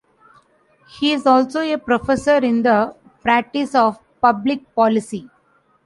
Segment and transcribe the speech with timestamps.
[0.89, 5.29] He is also a Professor in the Practice of Public Policy.